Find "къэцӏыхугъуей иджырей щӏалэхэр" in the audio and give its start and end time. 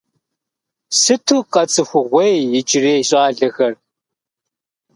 1.51-3.73